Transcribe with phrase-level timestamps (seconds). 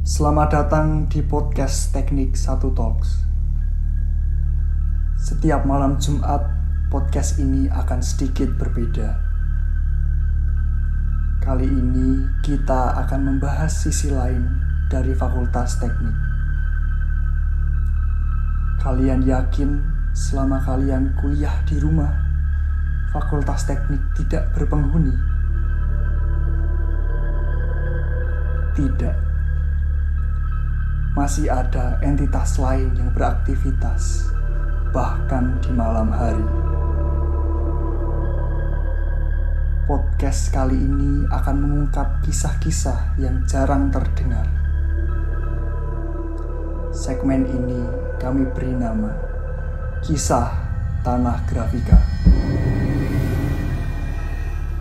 [0.00, 3.20] Selamat datang di podcast Teknik Satu Talks.
[5.20, 6.40] Setiap malam Jumat,
[6.88, 9.20] podcast ini akan sedikit berbeda.
[11.44, 14.40] Kali ini kita akan membahas sisi lain
[14.88, 16.16] dari Fakultas Teknik.
[18.80, 19.84] Kalian yakin
[20.16, 22.16] selama kalian kuliah di rumah,
[23.12, 25.12] Fakultas Teknik tidak berpenghuni?
[28.72, 29.29] Tidak.
[31.20, 34.32] Masih ada entitas lain yang beraktivitas,
[34.88, 36.48] bahkan di malam hari.
[39.84, 44.48] Podcast kali ini akan mengungkap kisah-kisah yang jarang terdengar.
[46.88, 47.84] Segmen ini
[48.16, 49.12] kami beri nama
[50.00, 50.48] Kisah
[51.04, 52.00] Tanah Grafika.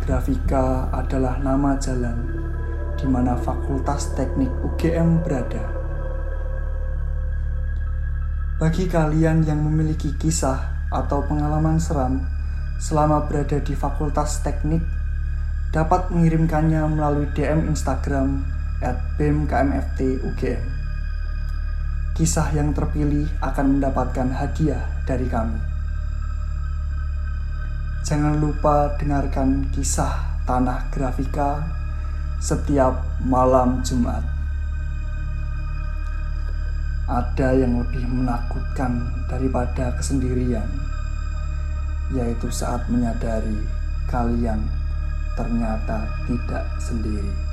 [0.07, 2.15] Grafika adalah nama jalan
[2.95, 5.78] di mana Fakultas Teknik UGM berada.
[8.59, 12.19] Bagi kalian yang memiliki kisah atau pengalaman seram
[12.75, 14.83] selama berada di Fakultas Teknik,
[15.71, 18.43] dapat mengirimkannya melalui DM Instagram
[18.83, 20.27] at BMKMFT
[22.19, 25.55] Kisah yang terpilih akan mendapatkan hadiah dari kami.
[28.03, 31.63] Jangan lupa dengarkan kisah Tanah Grafika
[32.43, 34.38] setiap malam Jumat.
[37.09, 40.69] Ada yang lebih menakutkan daripada kesendirian,
[42.13, 43.65] yaitu saat menyadari
[44.05, 44.61] kalian
[45.33, 47.48] ternyata tidak sendiri.